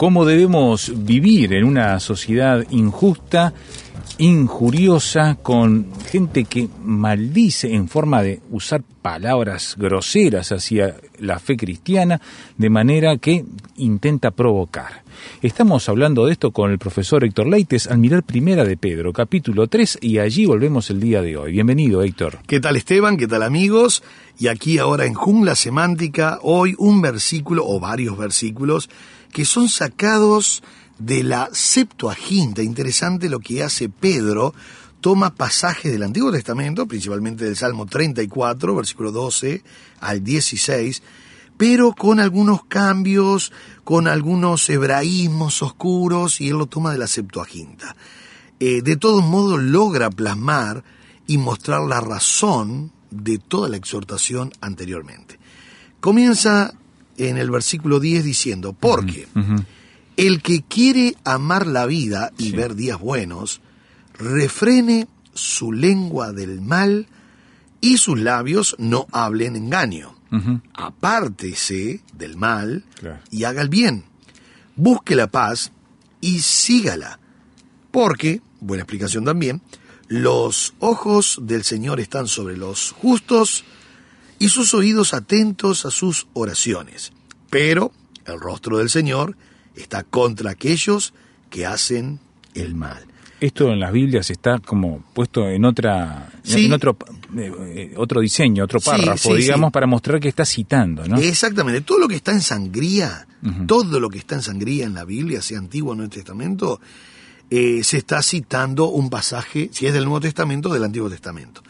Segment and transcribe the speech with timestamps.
[0.00, 3.52] Cómo debemos vivir en una sociedad injusta,
[4.16, 12.18] injuriosa, con gente que maldice en forma de usar palabras groseras hacia la fe cristiana,
[12.56, 13.44] de manera que
[13.76, 15.02] intenta provocar.
[15.42, 19.66] Estamos hablando de esto con el profesor Héctor Leites al mirar Primera de Pedro, capítulo
[19.66, 21.52] 3, y allí volvemos el día de hoy.
[21.52, 22.38] Bienvenido, Héctor.
[22.46, 23.18] ¿Qué tal Esteban?
[23.18, 24.02] ¿Qué tal amigos?
[24.38, 28.88] Y aquí ahora en Jungla Semántica, hoy un versículo o varios versículos
[29.30, 30.62] que son sacados
[30.98, 32.62] de la Septuaginta.
[32.62, 34.54] Interesante lo que hace Pedro.
[35.00, 39.62] Toma pasajes del Antiguo Testamento, principalmente del Salmo 34, versículo 12
[40.00, 41.02] al 16,
[41.56, 43.50] pero con algunos cambios,
[43.82, 47.96] con algunos hebraísmos oscuros, y él lo toma de la Septuaginta.
[48.58, 50.84] Eh, de todos modos logra plasmar
[51.26, 55.38] y mostrar la razón de toda la exhortación anteriormente.
[56.00, 56.74] Comienza
[57.28, 59.26] en el versículo 10 diciendo, porque
[60.16, 63.60] el que quiere amar la vida y ver días buenos,
[64.18, 67.06] refrene su lengua del mal
[67.80, 70.14] y sus labios no hablen engaño.
[70.74, 73.20] Apártese del mal Claro.
[73.30, 74.04] y haga el bien.
[74.76, 75.72] Busque la paz
[76.20, 77.18] y sígala.
[77.90, 79.60] Porque, buena explicación también,
[80.08, 83.64] los ojos del Señor están sobre los justos
[84.40, 87.12] y sus oídos atentos a sus oraciones.
[87.50, 87.92] Pero
[88.24, 89.36] el rostro del Señor
[89.76, 91.14] está contra aquellos
[91.50, 92.18] que hacen
[92.54, 93.04] el mal.
[93.40, 96.66] Esto en las Biblias está como puesto en otra Sí.
[96.66, 96.96] en otro
[97.36, 101.18] eh, otro diseño, otro párrafo, sí, digamos, para mostrar que está citando, ¿no?
[101.18, 103.26] Exactamente, todo lo que está en sangría,
[103.66, 106.80] todo lo que está en sangría en la Biblia, sea Antiguo o Nuevo Testamento,
[107.50, 111.62] eh, se está citando un pasaje, si es del Nuevo Testamento, del Antiguo Testamento.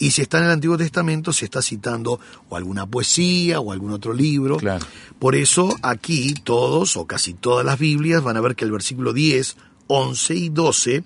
[0.00, 2.18] Y si está en el Antiguo Testamento, se está citando
[2.48, 4.56] o alguna poesía o algún otro libro.
[4.56, 4.84] Claro.
[5.18, 9.12] Por eso aquí todos o casi todas las Biblias van a ver que el versículo
[9.12, 9.56] 10,
[9.88, 11.04] 11 y 12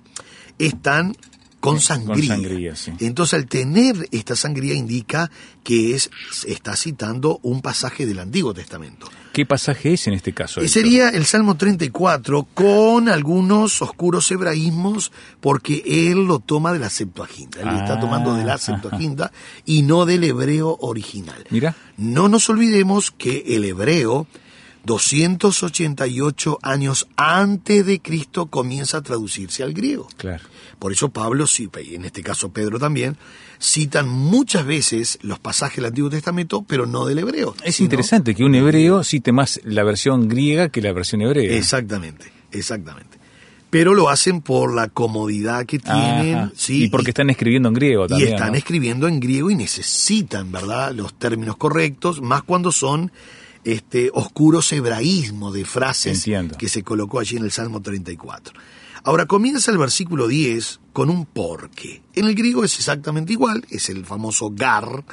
[0.61, 1.17] están
[1.59, 2.37] con sangría.
[2.37, 2.93] sangría, sí.
[3.01, 5.29] Entonces al tener esta sangría indica
[5.65, 6.11] que es,
[6.47, 9.09] está citando un pasaje del Antiguo Testamento.
[9.35, 10.61] ¿Qué pasaje es en este caso?
[10.61, 10.83] Y Héctor?
[10.83, 17.61] sería el Salmo 34 con algunos oscuros hebraísmos porque él lo toma de la Septuaginta.
[17.61, 18.65] Él está Ah, tomando de la ajá.
[18.65, 19.33] Septuaginta
[19.67, 21.45] y no del hebreo original.
[21.51, 21.75] Mira.
[21.99, 24.27] No nos olvidemos que el hebreo
[24.85, 30.09] 288 años antes de Cristo comienza a traducirse al griego.
[30.17, 30.43] Claro.
[30.79, 33.17] Por eso Pablo, sí, y en este caso Pedro también,
[33.61, 37.55] citan muchas veces los pasajes del Antiguo Testamento, pero no del hebreo.
[37.65, 41.57] Es sino- interesante que un hebreo cite más la versión griega que la versión hebrea.
[41.57, 43.19] Exactamente, exactamente.
[43.71, 46.53] Pero lo hacen por la comodidad que tienen, Ajá.
[46.55, 48.35] sí, y porque están escribiendo en griego y también.
[48.35, 48.59] están ¿no?
[48.59, 53.11] escribiendo en griego y necesitan, ¿verdad?, los términos correctos, más cuando son
[53.65, 56.57] este oscuros hebraísmos de frases Entiendo.
[56.57, 58.55] que se colocó allí en el Salmo 34.
[59.05, 62.03] Ahora comienza el versículo 10 con un porque.
[62.15, 65.05] En el griego es exactamente igual, es el famoso gar,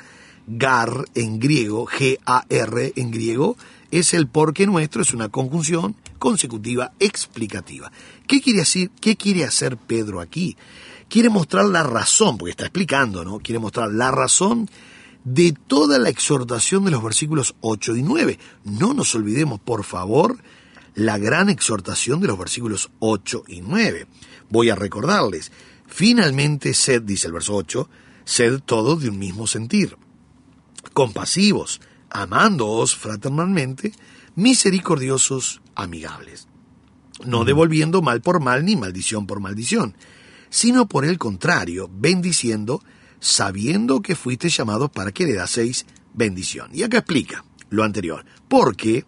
[0.48, 3.58] gar en griego, G-A-R en griego,
[3.92, 7.92] es el porque nuestro, es una conjunción consecutiva explicativa.
[8.28, 8.92] ¿Qué quiere decir?
[9.02, 10.56] ¿Qué quiere hacer Pedro aquí?
[11.10, 13.40] Quiere mostrar la razón, porque está explicando, ¿no?
[13.40, 14.70] Quiere mostrar la razón
[15.24, 18.40] de toda la exhortación de los versículos 8 y 9.
[18.64, 20.38] No nos olvidemos, por favor,
[20.96, 24.08] la gran exhortación de los versículos 8 y 9.
[24.50, 25.52] Voy a recordarles.
[25.88, 27.90] Finalmente, sed, dice el verso 8,
[28.24, 29.98] sed todos de un mismo sentir,
[30.94, 33.94] compasivos, amándoos fraternalmente,
[34.36, 36.48] misericordiosos, amigables,
[37.26, 39.96] no devolviendo mal por mal ni maldición por maldición,
[40.50, 42.82] sino por el contrario, bendiciendo,
[43.22, 46.72] sabiendo que fuiste llamados para que le daseis bendición.
[46.74, 48.26] Y acá explica lo anterior.
[48.50, 49.06] Porque,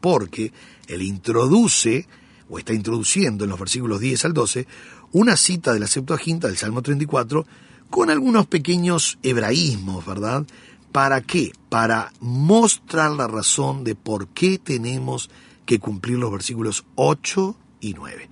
[0.00, 0.52] porque
[0.86, 2.06] él introduce
[2.48, 4.66] o está introduciendo en los versículos 10 al 12
[5.12, 7.44] una cita de la Septuaginta del Salmo 34
[7.90, 10.46] con algunos pequeños hebraísmos, ¿verdad?
[10.92, 11.52] ¿Para qué?
[11.68, 15.30] Para mostrar la razón de por qué tenemos
[15.64, 18.28] que cumplir los versículos 8 y 9.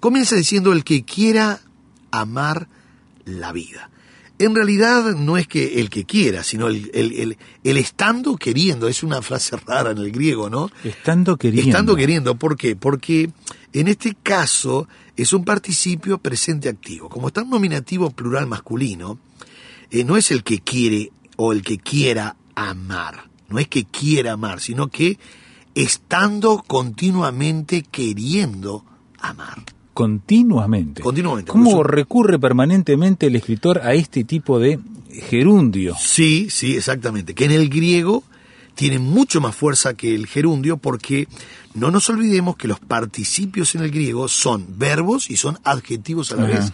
[0.00, 1.60] Comienza diciendo el que quiera
[2.10, 2.68] amar
[3.24, 3.91] la vida.
[4.42, 8.88] En realidad no es que el que quiera, sino el, el, el, estando queriendo.
[8.88, 10.70] Es una frase rara en el griego, ¿no?
[10.82, 11.70] Estando queriendo.
[11.70, 12.34] Estando queriendo.
[12.34, 12.74] ¿Por qué?
[12.74, 13.30] Porque
[13.72, 17.08] en este caso es un participio presente activo.
[17.08, 19.18] Como está un nominativo plural masculino,
[19.92, 23.30] eh, no es el que quiere o el que quiera amar.
[23.48, 25.18] No es que quiera amar, sino que
[25.74, 28.84] estando continuamente queriendo
[29.20, 29.62] amar.
[29.94, 31.02] Continuamente.
[31.02, 31.50] Continuamente.
[31.50, 34.78] ¿Cómo recurre permanentemente el escritor a este tipo de
[35.10, 35.94] gerundio?
[35.98, 37.34] Sí, sí, exactamente.
[37.34, 38.24] Que en el griego
[38.74, 41.28] tiene mucho más fuerza que el gerundio porque
[41.74, 46.36] no nos olvidemos que los participios en el griego son verbos y son adjetivos a
[46.36, 46.72] la vez.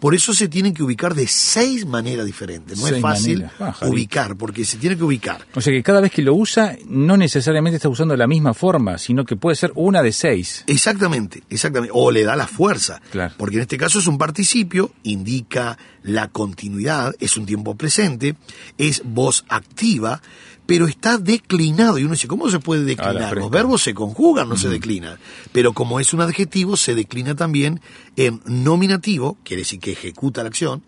[0.00, 2.78] Por eso se tienen que ubicar de seis maneras diferentes.
[2.78, 5.46] No es fácil ah, ubicar, porque se tiene que ubicar.
[5.54, 8.96] O sea que cada vez que lo usa, no necesariamente está usando la misma forma,
[8.96, 10.64] sino que puede ser una de seis.
[10.66, 11.92] Exactamente, exactamente.
[11.94, 13.00] O le da la fuerza.
[13.10, 13.34] Claro.
[13.36, 18.36] Porque en este caso es un participio, indica la continuidad, es un tiempo presente,
[18.78, 20.22] es voz activa,
[20.70, 21.98] pero está declinado.
[21.98, 23.36] Y uno dice, ¿cómo se puede declinar?
[23.36, 25.18] Los verbos se conjugan, no se declinan.
[25.50, 27.80] Pero como es un adjetivo, se declina también
[28.14, 30.84] en nominativo, quiere decir que ejecuta la acción.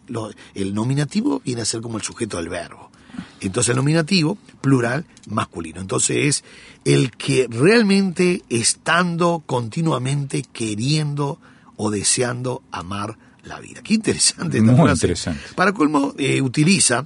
[0.55, 2.93] el nominativo viene a ser como el sujeto del verbo.
[3.41, 5.81] Entonces el nominativo, plural, masculino.
[5.81, 6.45] Entonces es
[6.85, 11.41] el que realmente estando continuamente queriendo
[11.75, 13.83] o deseando amar la vida.
[13.83, 15.43] Qué interesante esta Muy interesante.
[15.57, 17.05] Para colmo, eh, utiliza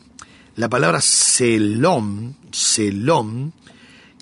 [0.56, 3.52] la palabra selom, selom,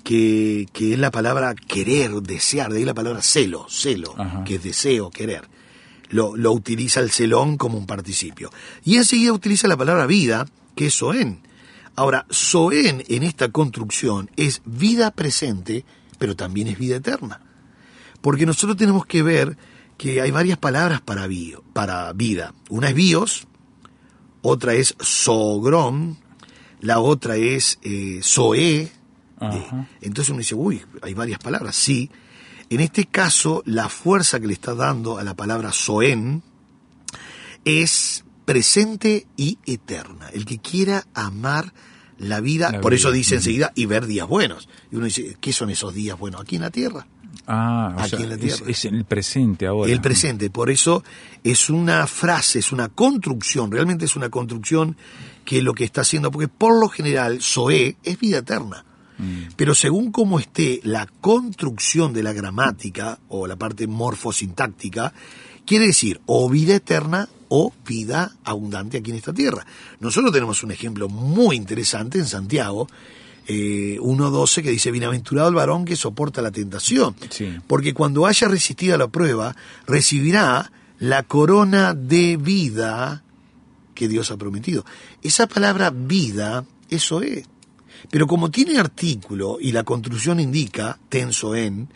[0.03, 4.15] que, que, es la palabra querer, desear, de ahí la palabra celo, celo,
[4.45, 5.47] que es deseo, querer.
[6.09, 8.51] Lo, lo, utiliza el celón como un participio.
[8.83, 10.45] Y enseguida utiliza la palabra vida,
[10.75, 11.39] que es soen.
[11.95, 15.85] Ahora, soen en esta construcción es vida presente,
[16.19, 17.41] pero también es vida eterna.
[18.21, 19.57] Porque nosotros tenemos que ver
[19.97, 22.53] que hay varias palabras para, bio, para vida.
[22.69, 23.47] Una es bios,
[24.41, 26.17] otra es sogrom,
[26.81, 28.91] la otra es eh, Zoe.
[30.01, 31.75] entonces uno dice, uy, hay varias palabras.
[31.75, 32.09] Sí.
[32.69, 36.41] En este caso, la fuerza que le está dando a la palabra Zoen
[37.63, 40.29] es presente y eterna.
[40.33, 41.73] El que quiera amar
[42.17, 44.69] la vida, por eso dice enseguida, y ver días buenos.
[44.91, 46.41] Y uno dice, ¿qué son esos días buenos?
[46.41, 47.07] Aquí en la tierra.
[47.47, 48.65] Ah, aquí en la tierra.
[48.67, 49.91] Es, en el presente ahora.
[49.91, 51.03] El presente, por eso
[51.43, 54.97] es una frase, es una construcción, realmente es una construcción
[55.43, 58.83] que lo que está haciendo, porque por lo general Zoé es vida eterna.
[59.17, 59.53] Mm.
[59.55, 65.13] Pero según cómo esté la construcción de la gramática o la parte morfosintáctica,
[65.65, 69.65] quiere decir o vida eterna o vida abundante aquí en esta tierra.
[69.99, 72.87] Nosotros tenemos un ejemplo muy interesante en Santiago,
[73.47, 77.15] eh, 1.12 que dice, bienaventurado el varón que soporta la tentación,
[77.67, 79.55] porque cuando haya resistido a la prueba,
[79.87, 83.23] recibirá la corona de vida
[83.93, 84.85] que Dios ha prometido.
[85.21, 87.45] Esa palabra vida, eso es.
[88.11, 91.89] Pero como tiene artículo y la construcción indica, tenso en,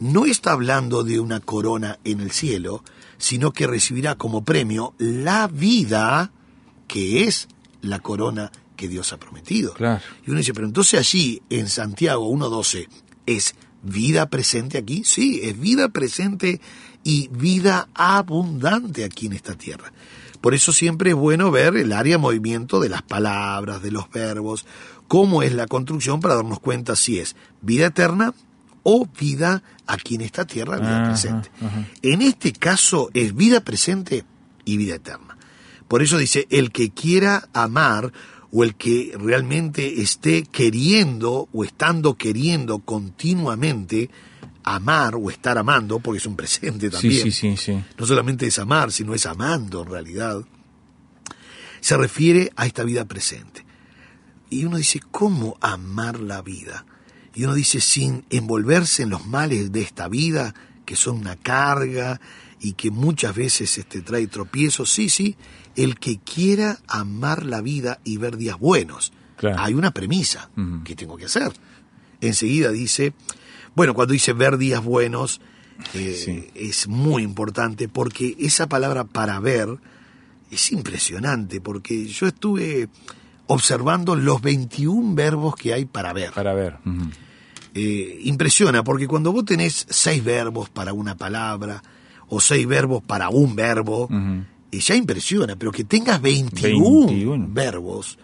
[0.00, 2.82] no está hablando de una corona en el cielo,
[3.18, 6.32] sino que recibirá como premio la vida
[6.88, 7.48] que es
[7.80, 8.50] la corona
[8.82, 9.74] que Dios ha prometido.
[10.26, 12.88] Y uno dice, pero entonces allí en Santiago 1.12
[13.26, 15.04] es vida presente aquí.
[15.04, 16.60] Sí, es vida presente
[17.04, 19.92] y vida abundante aquí en esta tierra.
[20.40, 24.10] Por eso siempre es bueno ver el área de movimiento de las palabras, de los
[24.10, 24.66] verbos,
[25.06, 28.34] cómo es la construcción para darnos cuenta si es vida eterna
[28.82, 31.52] o vida aquí en esta tierra, vida presente.
[32.02, 34.24] En este caso es vida presente
[34.64, 35.38] y vida eterna.
[35.86, 38.12] Por eso dice, el que quiera amar
[38.52, 44.10] o el que realmente esté queriendo o estando queriendo continuamente
[44.62, 47.22] amar o estar amando, porque es un presente también.
[47.22, 50.44] Sí, sí, sí, no solamente es amar, sino es amando en realidad.
[51.80, 53.64] Se refiere a esta vida presente.
[54.50, 56.84] Y uno dice, ¿cómo amar la vida?
[57.34, 60.54] Y uno dice, sin envolverse en los males de esta vida,
[60.84, 62.20] que son una carga
[62.62, 64.90] y que muchas veces este, trae tropiezos.
[64.90, 65.36] Sí, sí,
[65.74, 69.12] el que quiera amar la vida y ver días buenos.
[69.58, 70.50] Hay una premisa
[70.84, 71.52] que tengo que hacer.
[72.20, 73.12] Enseguida dice,
[73.74, 75.40] bueno, cuando dice ver días buenos,
[75.94, 79.68] eh, es muy importante porque esa palabra para ver
[80.52, 82.88] es impresionante porque yo estuve
[83.48, 86.30] observando los 21 verbos que hay para ver.
[86.30, 86.76] Para ver.
[87.74, 91.82] eh, impresiona, porque cuando vos tenés seis verbos para una palabra,
[92.34, 94.08] o seis verbos para un verbo,
[94.70, 97.48] eh, ya impresiona, pero que tengas 21, 21.
[97.50, 98.18] verbos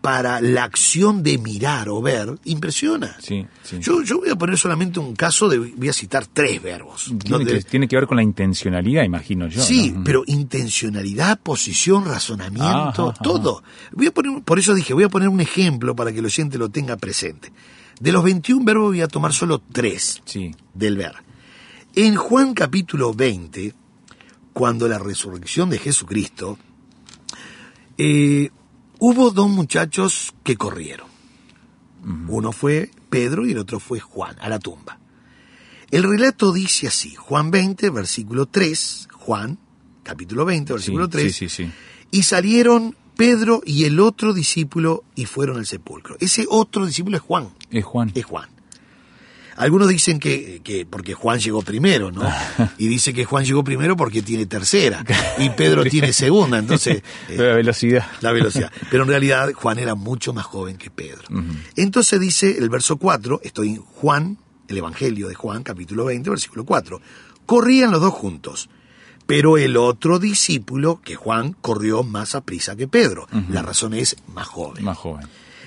[0.00, 3.16] para la acción de mirar o ver, impresiona.
[3.20, 3.78] Sí, sí.
[3.80, 7.12] Yo, yo voy a poner solamente un caso de, voy a citar tres verbos.
[7.22, 9.60] Tiene, que, tiene que ver con la intencionalidad, imagino yo.
[9.60, 10.02] Sí, ¿no?
[10.04, 13.22] pero intencionalidad, posición, razonamiento, Ajá, ajá.
[13.22, 13.62] todo.
[13.92, 16.56] Voy a poner, por eso dije, voy a poner un ejemplo para que el oyente
[16.56, 17.52] lo tenga presente.
[18.00, 20.54] De los 21 verbos voy a tomar solo tres Sí.
[20.72, 21.16] del ver.
[22.02, 23.74] En Juan capítulo 20,
[24.54, 26.56] cuando la resurrección de Jesucristo,
[27.98, 28.48] eh,
[28.98, 31.08] hubo dos muchachos que corrieron.
[32.26, 34.98] Uno fue Pedro y el otro fue Juan, a la tumba.
[35.90, 39.58] El relato dice así, Juan 20, versículo 3, Juan,
[40.02, 41.72] capítulo 20, versículo Sí, 3, sí, sí, sí.
[42.12, 46.16] y salieron Pedro y el otro discípulo y fueron al sepulcro.
[46.18, 48.10] Ese otro discípulo es Juan, Es Juan.
[48.14, 48.48] es Juan.
[49.60, 52.22] Algunos dicen que, que porque Juan llegó primero, ¿no?
[52.78, 55.04] Y dice que Juan llegó primero porque tiene tercera
[55.38, 58.06] y Pedro tiene segunda, entonces eh, La velocidad.
[58.20, 58.72] la velocidad.
[58.90, 61.22] Pero en realidad Juan era mucho más joven que Pedro.
[61.76, 64.38] Entonces dice el verso 4, estoy en Juan,
[64.68, 67.00] el Evangelio de Juan, capítulo 20, versículo 4.
[67.46, 68.70] Corrían los dos juntos,
[69.26, 73.28] pero el otro discípulo, que Juan, corrió más a prisa que Pedro.
[73.50, 74.84] La razón es más joven.
[74.84, 75.26] Más joven.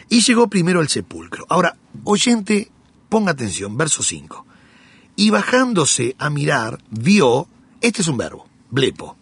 [0.10, 1.46] Y llegó primero al sepulcro.
[1.50, 2.70] Ahora, oyente,
[3.14, 4.44] ponga atención, verso 5.
[5.16, 7.48] Y bajándose a mirar, vio,
[7.80, 9.16] este es un verbo, blepo.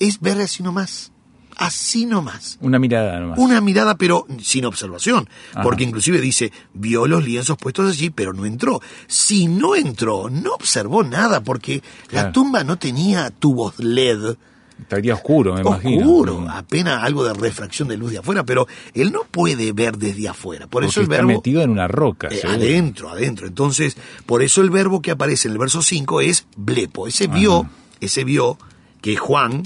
[0.00, 1.12] Es ver así nomás,
[1.56, 2.58] así nomás.
[2.60, 3.38] Una mirada nomás.
[3.38, 5.62] Una mirada, pero sin observación, Ajá.
[5.62, 8.80] porque inclusive dice, vio los lienzos puestos allí, pero no entró.
[9.06, 14.34] Si no entró, no observó nada, porque la tumba no tenía tubos LED,
[14.80, 16.00] Estaría oscuro, me imagino.
[16.00, 20.28] oscuro, apenas algo de refracción de luz de afuera, pero él no puede ver desde
[20.28, 20.66] afuera.
[20.66, 22.28] Por Porque eso el está verbo metido en una roca.
[22.30, 23.46] eh, adentro, adentro.
[23.46, 27.06] Entonces, por eso el verbo que aparece en el verso 5 es blepo.
[27.06, 27.68] Ese vio,
[28.00, 28.58] ese vio
[29.00, 29.62] que Juan,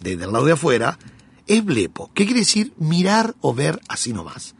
[0.00, 0.98] desde el lado de afuera,
[1.46, 2.10] es blepo.
[2.14, 4.54] ¿Qué quiere decir mirar o ver así nomás?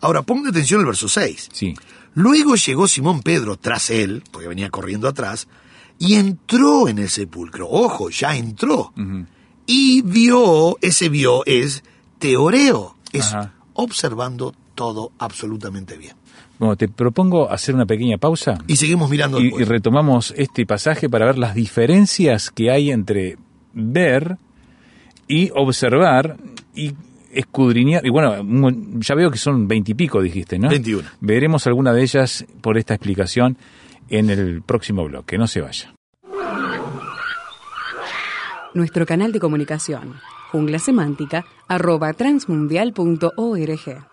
[0.00, 1.48] Ahora, ponga atención al verso 6.
[1.52, 1.74] Sí.
[2.14, 5.48] Luego llegó Simón Pedro tras él, porque venía corriendo atrás,
[5.98, 7.68] y entró en el sepulcro.
[7.68, 8.92] Ojo, ya entró.
[9.66, 11.82] Y vio, ese vio es
[12.18, 13.54] teoreo, es Ajá.
[13.74, 16.14] observando todo absolutamente bien.
[16.58, 21.08] Bueno, te propongo hacer una pequeña pausa Y seguimos mirando y, y retomamos este pasaje
[21.08, 23.36] para ver las diferencias que hay entre
[23.72, 24.38] ver
[25.28, 26.36] y observar
[26.74, 26.94] y
[27.32, 28.04] escudriñar.
[28.04, 28.34] Y bueno,
[28.98, 30.68] ya veo que son veintipico, dijiste, ¿no?
[30.68, 31.08] 21.
[31.20, 33.56] Veremos alguna de ellas por esta explicación
[34.08, 35.38] en el próximo bloque.
[35.38, 35.94] No se vaya.
[38.74, 40.16] Nuestro canal de comunicación,
[40.52, 44.06] jungla semántica, arroba transmundial.org.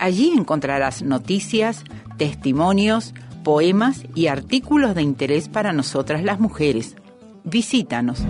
[0.01, 1.85] Allí encontrarás noticias,
[2.17, 3.13] testimonios,
[3.45, 6.97] poemas y artículos de interés para nosotras las mujeres.
[7.45, 8.23] Visítanos.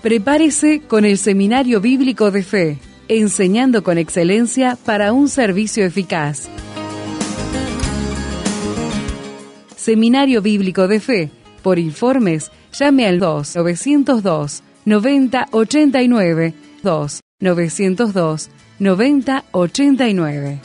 [0.00, 6.48] Prepárese con el Seminario Bíblico de Fe, enseñando con excelencia para un servicio eficaz.
[9.82, 11.28] Seminario Bíblico de Fe.
[11.60, 20.60] Por informes, llame al 2 902 9089 2 902 9089.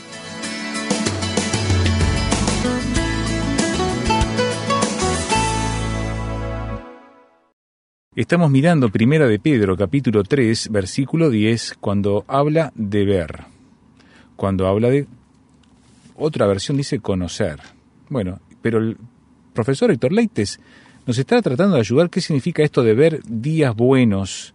[8.16, 13.46] Estamos mirando Primera de Pedro, capítulo 3, versículo 10, cuando habla de ver.
[14.36, 15.08] Cuando habla de...
[16.16, 17.60] Otra versión dice conocer.
[18.10, 18.98] Bueno, pero el
[19.54, 20.60] profesor Héctor Leites
[21.06, 24.54] nos está tratando de ayudar qué significa esto de ver días buenos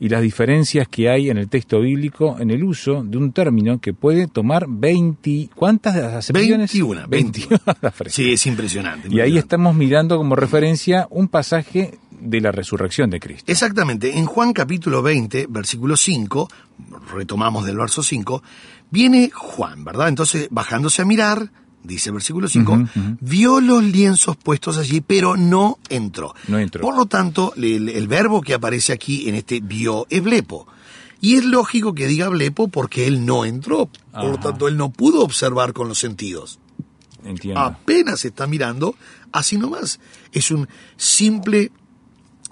[0.00, 3.80] y las diferencias que hay en el texto bíblico en el uso de un término
[3.80, 5.50] que puede tomar 20...
[5.54, 6.72] ¿Cuántas acepciones?
[6.72, 7.58] 21, 21.
[7.80, 8.14] La frase.
[8.14, 9.08] Sí, es impresionante.
[9.10, 13.50] Y ahí estamos mirando como referencia un pasaje de la resurrección de Cristo.
[13.50, 16.48] Exactamente, en Juan capítulo 20, versículo 5,
[17.14, 18.42] retomamos del verso 5,
[18.90, 20.08] viene Juan, ¿verdad?
[20.08, 21.50] Entonces, bajándose a mirar,
[21.88, 23.16] dice el versículo 5, Ujú, ujú.
[23.20, 26.34] vio los lienzos puestos allí, pero no entró.
[26.46, 26.82] No entró.
[26.82, 30.66] Por lo tanto, el, el verbo que aparece aquí en este vio es blepo.
[31.20, 33.90] Y es lógico que diga blepo porque él no entró.
[34.12, 36.60] Por lo tanto, él no pudo observar con los sentidos.
[37.24, 37.60] Entiendo.
[37.60, 38.94] Apenas está mirando,
[39.32, 39.98] así nomás.
[40.32, 41.72] Es un simple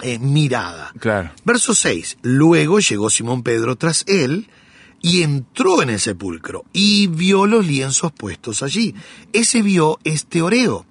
[0.02, 0.92] eh, mirada.
[0.98, 1.30] Claro.
[1.44, 2.18] Verso 6.
[2.22, 4.48] Luego llegó Simón Pedro tras él
[5.06, 8.94] y entró en el sepulcro y vio los lienzos puestos allí.
[9.32, 10.84] Ese vio es teoreo.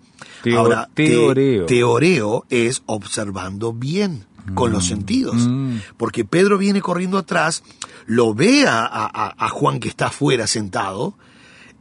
[0.43, 1.65] Teo- Ahora, te- teoreo.
[1.65, 5.35] teoreo es observando bien con los sentidos.
[5.47, 5.77] Mm.
[5.97, 7.63] Porque Pedro viene corriendo atrás,
[8.05, 11.15] lo ve a, a- a- a Juan que está afuera sentado,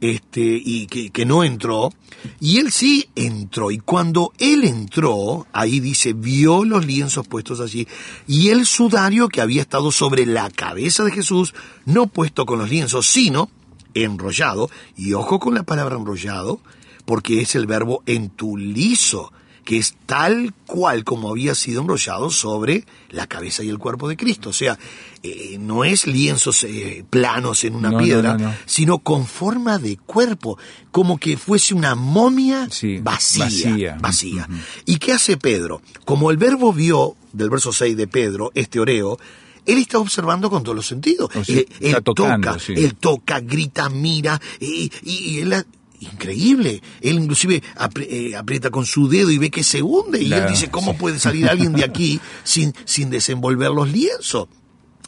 [0.01, 1.91] este, y que, que no entró,
[2.39, 7.87] y él sí entró, y cuando él entró, ahí dice, vio los lienzos puestos allí,
[8.27, 11.53] y el sudario que había estado sobre la cabeza de Jesús,
[11.85, 13.49] no puesto con los lienzos, sino
[13.93, 16.59] enrollado, y ojo con la palabra enrollado,
[17.05, 19.31] porque es el verbo entulizo,
[19.65, 24.15] que es tal cual como había sido enrollado sobre la cabeza y el cuerpo de
[24.15, 24.49] Cristo.
[24.49, 24.77] O sea,
[25.23, 28.55] eh, no es lienzos eh, planos en una No, piedra, no, no.
[28.67, 30.57] sino con forma de cuerpo,
[30.91, 33.45] como que fuese una momia Sí, vacía.
[33.45, 33.97] vacía.
[33.99, 34.49] vacía.
[34.85, 35.81] ¿Y qué hace Pedro?
[36.05, 39.17] Como el verbo vio, del verso 6 de Pedro, este oreo,
[39.65, 41.31] él está observando con todos los sentidos.
[41.35, 42.73] O sea, él, está él tocando, toca, sí.
[42.77, 45.65] él toca, grita, mira, y, y- y él...
[45.99, 46.81] Increíble.
[47.01, 50.21] Él inclusive apri- eh, aprieta con su dedo y ve que se hunde.
[50.21, 50.97] Y él dice, ¿cómo sí.
[50.99, 54.47] puede salir alguien de aquí sin, sin desenvolver los lienzos?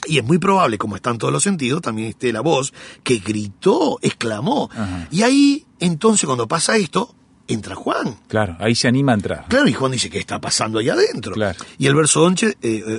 [0.05, 3.97] Y es muy probable, como están todos los sentidos, también esté la voz que gritó,
[4.01, 4.69] exclamó.
[4.71, 5.07] Ajá.
[5.11, 7.13] Y ahí, entonces, cuando pasa esto,
[7.47, 8.17] entra Juan.
[8.27, 9.45] Claro, ahí se anima a entrar.
[9.49, 11.33] Claro, y Juan dice, ¿qué está pasando allá adentro?
[11.33, 11.57] Claro.
[11.77, 12.23] Y el verso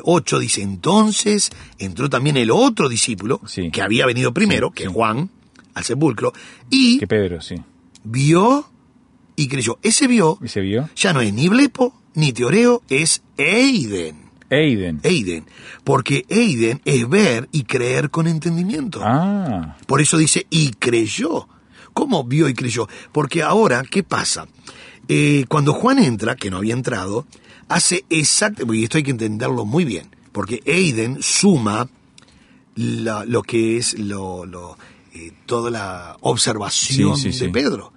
[0.05, 3.71] 8, dice, entonces entró también el otro discípulo, Sí.
[3.71, 4.91] que había venido primero, Sí, que sí.
[4.93, 5.31] Juan,
[5.75, 6.33] al sepulcro,
[6.69, 7.55] y Que Pedro, sí.
[8.05, 8.69] Vio
[9.37, 9.79] y creyó.
[9.83, 10.39] Ese vio
[10.97, 14.29] ya no es ni blepo, ni teoreo, es eiden.
[14.51, 15.01] Eiden.
[15.03, 15.45] Eiden.
[15.85, 19.01] Porque eiden es ver y creer con entendimiento.
[19.05, 21.49] Ah, Por eso dice, y creyó.
[21.93, 22.89] ¿Cómo vio y creyó?
[23.13, 24.47] Porque ahora, ¿qué pasa?
[25.09, 27.27] Eh, cuando Juan entra, que no había entrado,
[27.69, 31.89] hace exacto, y esto hay que entenderlo muy bien, porque Eiden suma
[32.75, 34.79] la- lo que es lo, lo,
[35.15, 37.49] eh, toda la observación Sí, sí, de sí.
[37.53, 37.93] Pedro.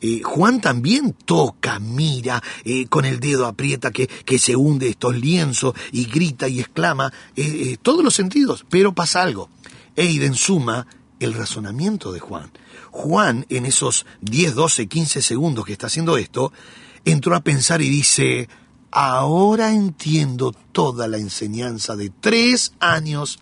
[0.00, 5.16] Eh, Juan también toca, mira, eh, con el dedo aprieta que, que se hunde estos
[5.16, 9.48] lienzos y grita y exclama, eh, todos los sentidos, pero pasa algo.
[9.96, 10.86] Eiden suma
[11.20, 12.50] el razonamiento de Juan.
[12.90, 16.52] Juan, en esos 10, 12, 15 segundos que está haciendo esto,
[17.04, 18.48] entró a pensar y dice,
[18.90, 23.40] ahora entiendo toda la enseñanza de tres años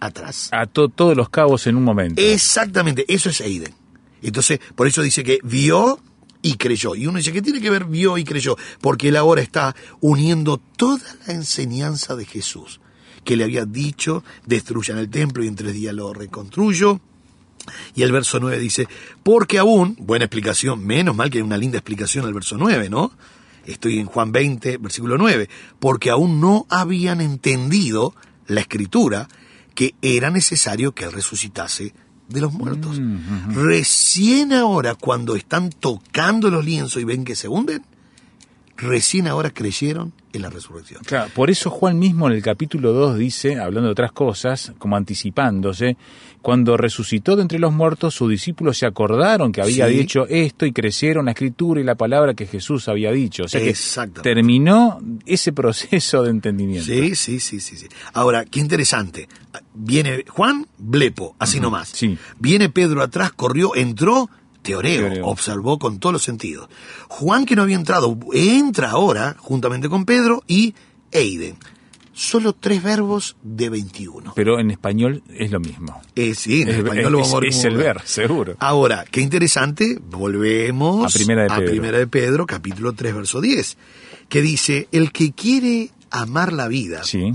[0.00, 0.48] atrás.
[0.52, 2.20] ató todos los cabos en un momento.
[2.20, 3.74] Exactamente, eso es Eiden.
[4.22, 6.00] Entonces, por eso dice que vio
[6.42, 6.94] y creyó.
[6.94, 8.56] Y uno dice, ¿qué tiene que ver vio y creyó?
[8.80, 12.80] Porque él ahora está uniendo toda la enseñanza de Jesús,
[13.24, 17.00] que le había dicho, destruyan el templo y en tres días lo reconstruyo.
[17.94, 18.88] Y el verso 9 dice,
[19.22, 23.12] porque aún, buena explicación, menos mal que hay una linda explicación al verso 9, ¿no?
[23.66, 28.14] Estoy en Juan 20, versículo 9, porque aún no habían entendido
[28.46, 29.28] la escritura
[29.74, 31.92] que era necesario que él resucitase
[32.28, 33.00] de los muertos.
[33.48, 37.82] Recién ahora, cuando están tocando los lienzos y ven que se hunden,
[38.78, 41.02] recién ahora creyeron en la resurrección.
[41.04, 44.96] Claro, por eso Juan mismo en el capítulo 2 dice, hablando de otras cosas, como
[44.96, 45.96] anticipándose,
[46.42, 49.94] cuando resucitó de entre los muertos, sus discípulos se acordaron que había Sí.
[49.94, 53.44] dicho esto y crecieron la escritura y la palabra que Jesús había dicho.
[53.44, 53.74] O sea que
[54.22, 56.86] terminó ese proceso de entendimiento.
[56.86, 57.86] Sí, sí, sí, sí, sí.
[58.12, 59.28] Ahora, qué interesante.
[59.74, 61.88] Viene Juan, blepo, así nomás.
[61.88, 62.16] sí.
[62.38, 64.28] Viene Pedro atrás, corrió, entró,
[64.72, 65.26] teoreo, Teoreo.
[65.26, 66.68] observó con todos los sentidos.
[67.08, 70.74] Juan, que no había entrado, entra ahora, juntamente con Pedro y
[71.10, 71.56] Eiden.
[72.12, 74.32] Solo tres verbos de 21.
[74.34, 76.02] Pero en español es lo mismo.
[76.16, 78.00] Eh, sí, en Es- español lo es- vamos ver es el ver.
[78.04, 78.56] seguro.
[78.58, 81.70] Ahora, qué interesante, volvemos A Primera de Pedro.
[81.70, 83.76] Primera de Pedro, capítulo 3, verso 10,
[84.28, 87.30] que dice, el que quiere amar la vida Sí.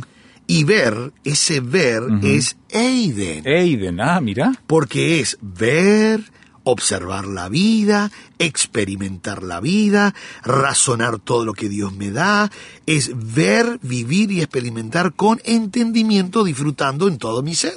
[0.48, 4.52] y ver, ese ver es Eiden, Eiden, ah, mira.
[4.68, 6.22] porque es ver,
[6.64, 12.52] observar la vida, experimentar la vida, razonar todo lo que Dios me da,
[12.86, 17.76] es ver, vivir y experimentar con entendimiento, disfrutando en todo mi ser.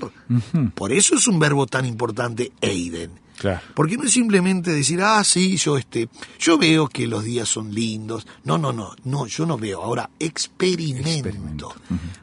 [0.74, 3.25] Por eso es un verbo tan importante, Eiden.
[3.38, 3.60] Claro.
[3.74, 7.74] Porque no es simplemente decir, ah, sí, yo este, yo veo que los días son
[7.74, 8.26] lindos.
[8.44, 9.82] No, no, no, no, yo no veo.
[9.82, 11.74] Ahora experimento, Experimento.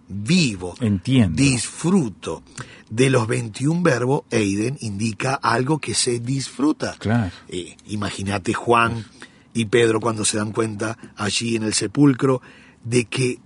[0.08, 1.42] vivo, Entiendo.
[1.42, 2.44] disfruto.
[2.90, 6.96] De los 21 verbos, Eiden indica algo que se disfruta.
[7.00, 7.32] Claro.
[7.48, 9.06] Eh, Imagínate Juan
[9.54, 12.42] y Pedro cuando se dan cuenta allí en el sepulcro
[12.84, 13.40] de que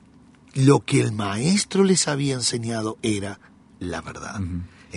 [0.53, 3.39] lo que el maestro les había enseñado era
[3.79, 4.39] la verdad.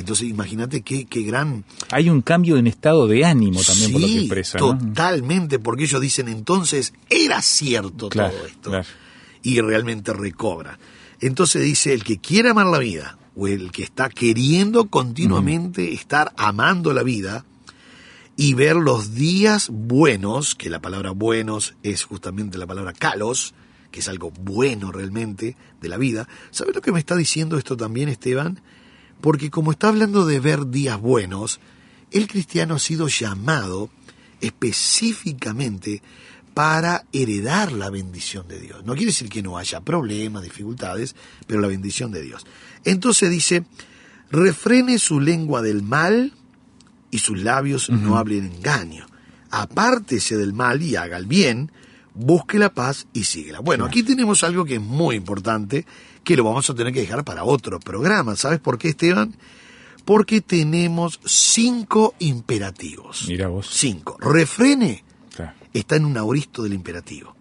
[0.01, 1.65] Entonces imagínate qué, qué gran...
[1.91, 6.29] Hay un cambio en estado de ánimo también por lo que totalmente, porque ellos dicen
[6.29, 8.71] entonces era cierto Claro, todo esto.
[8.71, 8.89] claro.
[9.43, 10.79] Y realmente recobra.
[11.21, 16.33] Entonces dice, el que quiere amar la vida, o el que está queriendo continuamente estar
[16.37, 17.45] amando la vida,
[18.37, 23.55] y ver los días buenos, que la palabra buenos es justamente la palabra kalos,
[23.91, 26.27] que es algo bueno realmente de la vida.
[26.51, 28.61] ¿Sabes lo que me está diciendo esto también, Esteban?
[29.21, 31.61] Porque como está hablando de ver días buenos,
[32.11, 33.91] el cristiano ha sido llamado
[34.41, 36.03] específicamente
[36.55, 38.85] para heredar la bendición de Dios.
[38.85, 41.15] No quiere decir que no haya problemas, dificultades,
[41.47, 42.47] pero la bendición de Dios.
[42.85, 43.65] Entonces dice,
[44.31, 46.33] refrene su lengua del mal
[47.11, 49.07] y sus labios no hablen engaño.
[49.51, 51.73] Apártese del mal y haga el bien,
[52.15, 53.61] busque la paz y síguela.
[53.61, 55.87] Bueno, aquí tenemos algo que es muy importante,
[56.25, 58.37] que lo vamos a tener que dejar para otro programa.
[58.37, 59.35] ¿Sabes por qué, Esteban?
[60.05, 63.25] Porque tenemos cinco imperativos.
[63.29, 63.69] Mira vos.
[63.71, 64.17] Cinco.
[64.21, 65.05] Refrene
[65.35, 65.53] Claro.
[65.73, 67.35] está en un auristo del imperativo.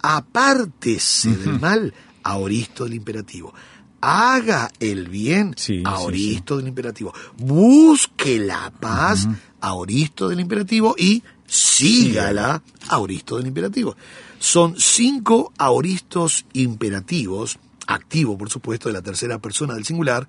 [0.00, 3.54] Apártese del mal, auristo del imperativo.
[4.00, 7.14] Haga el bien, Sí, sí, auristo del imperativo.
[7.38, 9.26] Busque la paz,
[9.62, 10.94] auristo del imperativo.
[10.98, 13.96] Y sígala, auristo del imperativo.
[14.38, 20.28] Son cinco auristos imperativos, activo por supuesto, de la tercera persona del singular,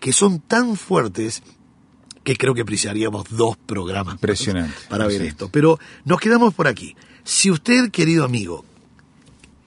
[0.00, 1.42] que son tan fuertes
[2.24, 5.48] que creo que precisaríamos dos programas Impresionante, para ver esto.
[5.50, 6.96] Pero nos quedamos por aquí.
[7.22, 8.64] Si usted, querido amigo,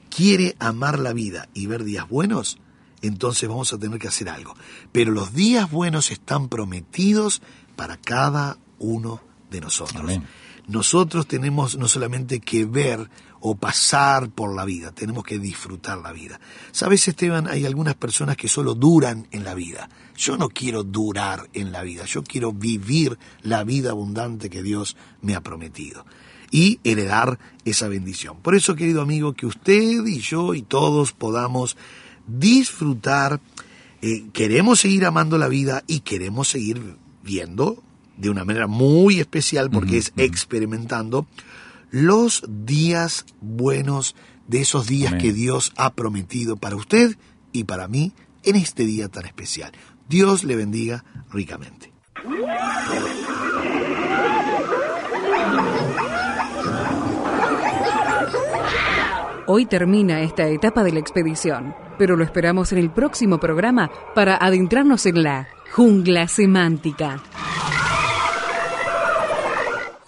[0.09, 2.57] quiere amar la vida y ver días buenos,
[3.01, 4.55] entonces vamos a tener que hacer algo.
[4.91, 7.41] Pero los días buenos están prometidos
[7.75, 10.01] para cada uno de nosotros.
[10.01, 10.27] Amén.
[10.69, 16.11] Nosotros tenemos no solamente que ver o pasar por la vida, tenemos que disfrutar la
[16.11, 16.39] vida.
[16.71, 19.89] Sabes, Esteban, hay algunas personas que solo duran en la vida.
[20.15, 24.95] Yo no quiero durar en la vida, yo quiero vivir la vida abundante que Dios
[25.23, 26.05] me ha prometido
[26.51, 28.37] y heredar esa bendición.
[28.37, 31.77] Por eso, querido amigo, que usted y yo y todos podamos
[32.27, 33.41] disfrutar,
[34.03, 37.81] eh, queremos seguir amando la vida y queremos seguir viendo
[38.19, 41.25] de una manera muy especial porque es experimentando
[41.89, 44.15] los días buenos
[44.47, 45.21] de esos días Amén.
[45.21, 47.15] que Dios ha prometido para usted
[47.51, 48.11] y para mí
[48.43, 49.71] en este día tan especial.
[50.07, 51.91] Dios le bendiga ricamente.
[59.47, 64.35] Hoy termina esta etapa de la expedición, pero lo esperamos en el próximo programa para
[64.35, 67.23] adentrarnos en la jungla semántica.